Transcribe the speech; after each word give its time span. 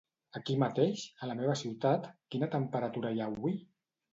Aquí 0.37 0.53
mateix, 0.63 1.03
a 1.25 1.29
la 1.31 1.35
meva 1.41 1.57
ciutat, 1.61 2.09
quina 2.35 2.51
temperatura 2.57 3.13
hi 3.19 3.23
ha 3.25 3.33
avui? 3.35 3.57